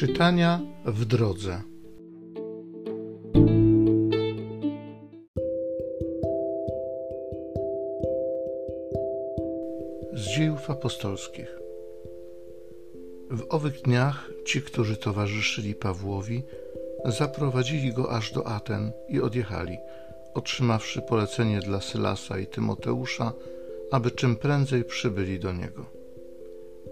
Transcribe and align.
Czytania 0.00 0.60
w 0.84 1.04
drodze. 1.04 1.62
Z 10.12 10.36
dziejów 10.36 10.70
apostolskich. 10.70 11.58
W 13.30 13.46
owych 13.48 13.82
dniach 13.82 14.30
ci, 14.44 14.62
którzy 14.62 14.96
towarzyszyli 14.96 15.74
Pawłowi, 15.74 16.42
zaprowadzili 17.04 17.92
go 17.92 18.10
aż 18.10 18.32
do 18.32 18.46
Aten 18.46 18.92
i 19.08 19.20
odjechali, 19.20 19.78
otrzymawszy 20.34 21.02
polecenie 21.02 21.60
dla 21.60 21.80
Sylasa 21.80 22.38
i 22.38 22.46
Tymoteusza, 22.46 23.32
aby 23.90 24.10
czym 24.10 24.36
prędzej 24.36 24.84
przybyli 24.84 25.40
do 25.40 25.52
niego. 25.52 25.86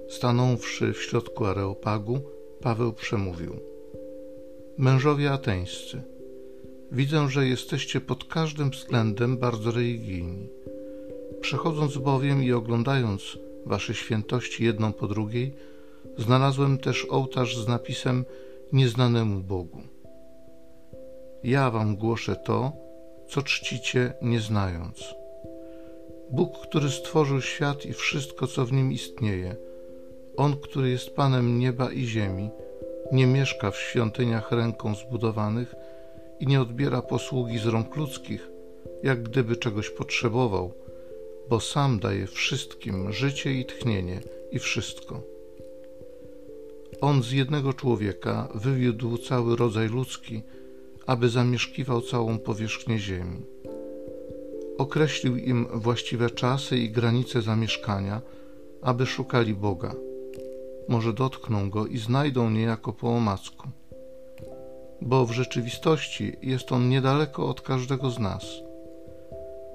Stanąwszy 0.08 0.92
w 0.92 1.02
środku 1.02 1.46
Areopagu, 1.46 2.37
Paweł 2.62 2.92
przemówił: 2.92 3.60
Mężowie 4.78 5.32
ateńscy, 5.32 6.02
widzę, 6.92 7.28
że 7.28 7.46
jesteście 7.46 8.00
pod 8.00 8.24
każdym 8.24 8.70
względem 8.70 9.38
bardzo 9.38 9.70
religijni. 9.70 10.48
Przechodząc 11.40 11.96
bowiem 11.96 12.42
i 12.42 12.52
oglądając 12.52 13.38
wasze 13.66 13.94
świętości 13.94 14.64
jedną 14.64 14.92
po 14.92 15.08
drugiej, 15.08 15.54
znalazłem 16.18 16.78
też 16.78 17.06
ołtarz 17.10 17.56
z 17.56 17.68
napisem 17.68 18.24
Nieznanemu 18.72 19.40
Bogu. 19.40 19.82
Ja 21.44 21.70
wam 21.70 21.96
głoszę 21.96 22.36
to, 22.36 22.72
co 23.28 23.42
czcicie 23.42 24.12
nie 24.22 24.40
znając. 24.40 25.14
Bóg, 26.30 26.58
który 26.58 26.90
stworzył 26.90 27.40
świat 27.40 27.86
i 27.86 27.92
wszystko, 27.92 28.46
co 28.46 28.66
w 28.66 28.72
nim 28.72 28.92
istnieje, 28.92 29.56
On, 30.38 30.56
który 30.56 30.90
jest 30.90 31.10
Panem 31.10 31.58
nieba 31.58 31.92
i 31.92 32.04
ziemi, 32.04 32.50
nie 33.12 33.26
mieszka 33.26 33.70
w 33.70 33.76
świątyniach 33.76 34.52
ręką 34.52 34.94
zbudowanych 34.94 35.74
i 36.40 36.46
nie 36.46 36.60
odbiera 36.60 37.02
posługi 37.02 37.58
z 37.58 37.66
rąk 37.66 37.96
ludzkich, 37.96 38.48
jak 39.02 39.22
gdyby 39.22 39.56
czegoś 39.56 39.90
potrzebował, 39.90 40.72
bo 41.48 41.60
sam 41.60 41.98
daje 41.98 42.26
wszystkim 42.26 43.12
życie 43.12 43.52
i 43.52 43.64
tchnienie 43.64 44.20
i 44.52 44.58
wszystko. 44.58 45.22
On 47.00 47.22
z 47.22 47.32
jednego 47.32 47.72
człowieka 47.72 48.48
wywiódł 48.54 49.18
cały 49.18 49.56
rodzaj 49.56 49.88
ludzki, 49.88 50.42
aby 51.06 51.28
zamieszkiwał 51.28 52.00
całą 52.00 52.38
powierzchnię 52.38 52.98
ziemi. 52.98 53.42
Określił 54.78 55.36
im 55.36 55.66
właściwe 55.74 56.30
czasy 56.30 56.78
i 56.78 56.90
granice 56.90 57.42
zamieszkania, 57.42 58.22
aby 58.82 59.06
szukali 59.06 59.54
Boga. 59.54 59.94
Może 60.88 61.12
dotkną 61.12 61.70
go 61.70 61.86
i 61.86 61.98
znajdą 61.98 62.50
niejako 62.50 62.92
po 62.92 63.08
omacku. 63.08 63.68
Bo 65.00 65.26
w 65.26 65.32
rzeczywistości 65.32 66.36
jest 66.42 66.72
on 66.72 66.88
niedaleko 66.88 67.48
od 67.48 67.60
każdego 67.60 68.10
z 68.10 68.18
nas. 68.18 68.44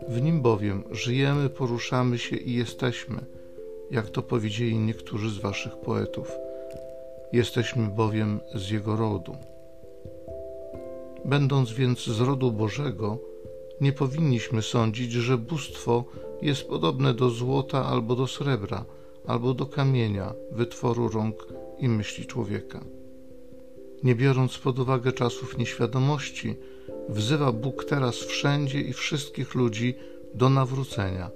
W 0.08 0.22
nim 0.22 0.42
bowiem 0.42 0.84
żyjemy, 0.92 1.50
poruszamy 1.50 2.18
się 2.18 2.36
i 2.36 2.54
jesteśmy, 2.54 3.26
jak 3.92 4.10
to 4.10 4.22
powiedzieli 4.22 4.78
niektórzy 4.78 5.30
z 5.30 5.38
waszych 5.38 5.78
poetów. 5.78 6.32
Jesteśmy 7.34 7.88
bowiem 7.88 8.40
z 8.56 8.70
jego 8.70 8.96
rodu. 8.96 9.36
Będąc 11.26 11.74
więc 11.74 12.06
z 12.06 12.22
rodu 12.22 12.52
Bożego, 12.52 13.18
nie 13.82 13.94
powinniśmy 13.94 14.62
sądzić, 14.62 15.12
że 15.12 15.38
bóstwo 15.38 16.04
jest 16.42 16.68
podobne 16.68 17.14
do 17.14 17.30
złota 17.30 17.86
albo 17.86 18.16
do 18.16 18.28
srebra, 18.28 18.86
albo 19.28 19.54
do 19.54 19.66
kamienia, 19.66 20.34
wytworu 20.52 21.10
rąk 21.10 21.48
i 21.80 21.90
myśli 21.90 22.26
człowieka. 22.26 22.86
Nie 24.04 24.16
biorąc 24.16 24.58
pod 24.58 24.80
uwagę 24.80 25.12
czasów 25.12 25.58
nieświadomości, 25.58 26.56
wzywa 27.10 27.52
Bóg 27.52 27.86
teraz 27.86 28.16
wszędzie 28.16 28.82
i 28.82 28.94
wszystkich 28.94 29.56
ludzi 29.56 29.96
do 30.34 30.50
nawrócenia, 30.50 31.30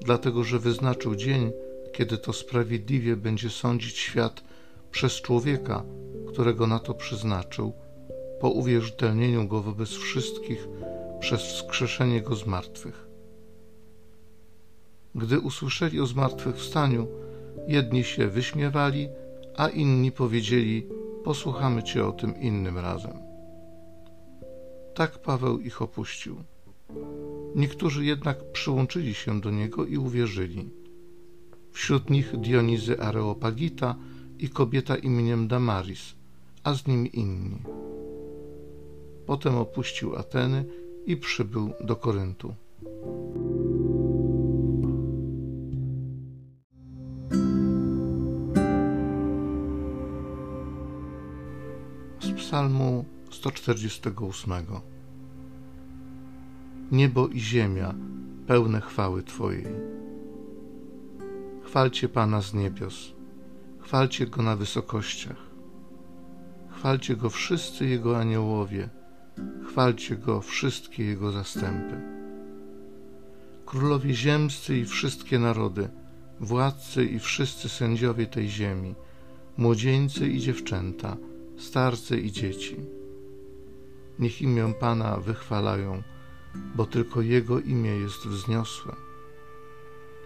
dlatego 0.00 0.44
że 0.44 0.58
wyznaczył 0.58 1.14
dzień, 1.14 1.52
kiedy 1.92 2.18
to 2.18 2.32
sprawiedliwie 2.32 3.16
będzie 3.16 3.50
sądzić 3.50 3.98
świat 3.98 4.44
przez 4.90 5.12
człowieka, 5.12 5.84
którego 6.28 6.66
na 6.66 6.78
to 6.78 6.94
przeznaczył, 6.94 7.72
po 8.40 8.50
uwierzytelnieniu 8.50 9.48
go 9.48 9.62
wobec 9.62 9.88
wszystkich 9.88 10.68
przez 11.20 11.42
wskrzeszenie 11.42 12.22
go 12.22 12.36
z 12.36 12.46
martwych. 12.46 13.13
Gdy 15.14 15.40
usłyszeli 15.40 16.00
o 16.00 16.06
zmartwychwstaniu, 16.06 17.06
jedni 17.68 18.04
się 18.04 18.28
wyśmiewali, 18.28 19.08
a 19.56 19.68
inni 19.68 20.12
powiedzieli: 20.12 20.86
Posłuchamy 21.24 21.82
cię 21.82 22.06
o 22.06 22.12
tym 22.12 22.40
innym 22.40 22.78
razem. 22.78 23.18
Tak 24.94 25.18
Paweł 25.22 25.58
ich 25.58 25.82
opuścił. 25.82 26.36
Niektórzy 27.54 28.04
jednak 28.04 28.52
przyłączyli 28.52 29.14
się 29.14 29.40
do 29.40 29.50
niego 29.50 29.86
i 29.86 29.96
uwierzyli. 29.96 30.70
Wśród 31.72 32.10
nich 32.10 32.36
Dionizy 32.36 33.00
Areopagita 33.00 33.96
i 34.38 34.48
kobieta 34.48 34.96
imieniem 34.96 35.48
Damaris, 35.48 36.14
a 36.64 36.74
z 36.74 36.86
nim 36.86 37.06
inni. 37.06 37.58
Potem 39.26 39.56
opuścił 39.56 40.16
Ateny 40.16 40.64
i 41.06 41.16
przybył 41.16 41.72
do 41.80 41.96
Koryntu. 41.96 42.54
Psalmu 52.36 53.04
148 53.30 54.52
Niebo 56.92 57.28
i 57.28 57.40
ziemia 57.40 57.94
pełne 58.46 58.80
chwały 58.80 59.22
Twojej. 59.22 59.66
Chwalcie 61.62 62.08
Pana 62.08 62.40
z 62.42 62.54
niebios, 62.54 63.12
chwalcie 63.80 64.26
Go 64.26 64.42
na 64.42 64.56
wysokościach, 64.56 65.50
chwalcie 66.70 67.16
Go 67.16 67.30
wszyscy 67.30 67.86
Jego 67.86 68.18
aniołowie 68.18 68.88
chwalcie 69.68 70.16
Go 70.16 70.40
wszystkie 70.40 71.04
Jego 71.04 71.32
zastępy. 71.32 72.00
Królowie 73.66 74.14
ziemscy 74.14 74.78
i 74.78 74.84
wszystkie 74.84 75.38
narody, 75.38 75.88
władcy 76.40 77.04
i 77.04 77.18
wszyscy 77.18 77.68
sędziowie 77.68 78.26
tej 78.26 78.48
ziemi, 78.48 78.94
młodzieńcy 79.56 80.28
i 80.28 80.40
dziewczęta, 80.40 81.16
starcy 81.56 82.20
i 82.20 82.32
dzieci. 82.32 82.76
Niech 84.18 84.42
imię 84.42 84.74
Pana 84.80 85.16
wychwalają, 85.16 86.02
bo 86.74 86.86
tylko 86.86 87.22
Jego 87.22 87.60
imię 87.60 87.90
jest 87.90 88.26
wzniosłe. 88.26 88.92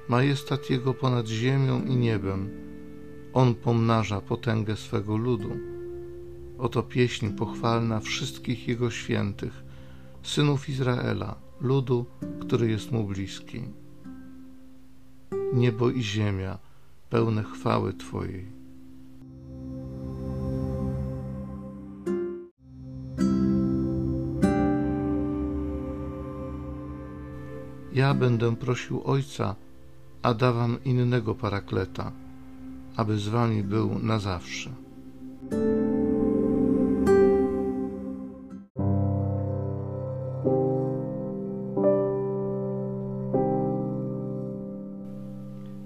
Majestat 0.08 0.70
Jego 0.70 0.94
ponad 0.94 1.26
ziemią 1.26 1.84
i 1.84 1.96
niebem, 1.96 2.50
On 3.32 3.54
pomnaża 3.54 4.20
potęgę 4.20 4.76
swego 4.76 5.16
ludu 5.16 5.50
Oto 6.58 6.82
pieśń 6.82 7.28
pochwalna 7.28 8.00
wszystkich 8.00 8.68
Jego 8.68 8.90
świętych, 8.90 9.64
synów 10.22 10.68
Izraela, 10.68 11.34
ludu, 11.60 12.06
który 12.40 12.70
jest 12.70 12.92
mu 12.92 13.04
bliski. 13.04 13.62
Niebo 15.52 15.90
i 15.90 16.02
ziemia 16.02 16.58
pełne 17.10 17.42
chwały 17.42 17.94
Twojej. 17.94 18.57
Ja 27.98 28.14
będę 28.14 28.56
prosił 28.56 29.03
Ojca, 29.04 29.54
a 30.22 30.34
dawam 30.34 30.84
innego 30.84 31.34
parakleta, 31.34 32.12
aby 32.96 33.19
z 33.19 33.28
Wami 33.28 33.62
był 33.62 33.99
na 33.99 34.19
zawsze. 34.19 34.70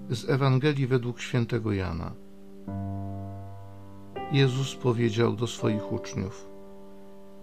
Z 0.09 0.29
Ewangelii 0.29 0.87
według 0.87 1.19
świętego 1.19 1.71
Jana. 1.71 2.11
Jezus 4.31 4.75
powiedział 4.75 5.35
do 5.35 5.47
swoich 5.47 5.91
uczniów: 5.91 6.47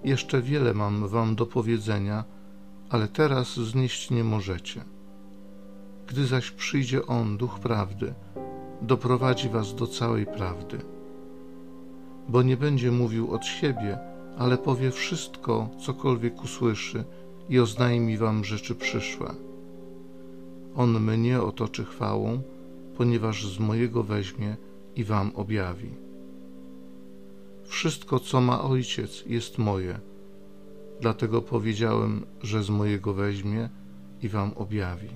Jeszcze 0.04 0.42
wiele 0.42 0.74
mam 0.74 1.08
wam 1.08 1.34
do 1.34 1.46
powiedzenia, 1.46 2.24
ale 2.90 3.08
teraz 3.08 3.56
znieść 3.56 4.10
nie 4.10 4.24
możecie. 4.24 4.84
Gdy 6.06 6.26
zaś 6.26 6.50
przyjdzie 6.50 7.06
On, 7.06 7.36
Duch 7.36 7.58
Prawdy, 7.58 8.14
doprowadzi 8.82 9.48
was 9.48 9.74
do 9.74 9.86
całej 9.86 10.26
prawdy. 10.26 10.78
Bo 12.28 12.42
nie 12.42 12.56
będzie 12.56 12.90
mówił 12.90 13.34
od 13.34 13.46
siebie, 13.46 13.98
ale 14.38 14.58
powie 14.58 14.90
wszystko, 14.90 15.68
cokolwiek 15.80 16.44
usłyszy 16.44 17.04
i 17.48 17.58
oznajmi 17.58 18.16
wam 18.16 18.44
rzeczy 18.44 18.74
przyszłe. 18.74 19.34
On 20.76 21.00
mnie 21.00 21.42
otoczy 21.42 21.84
chwałą, 21.84 22.42
ponieważ 22.96 23.46
z 23.46 23.58
mojego 23.58 24.02
weźmie 24.02 24.56
i 24.96 25.04
wam 25.04 25.32
objawi. 25.34 25.90
wszystko, 27.64 28.20
co 28.20 28.40
ma 28.40 28.62
ojciec, 28.62 29.24
jest 29.26 29.58
moje. 29.58 30.00
Dlatego 31.00 31.42
powiedziałem, 31.42 32.26
że 32.42 32.62
z 32.62 32.70
mojego 32.70 33.14
weźmie 33.14 33.68
i 34.22 34.28
wam 34.28 34.52
objawi. 34.52 35.08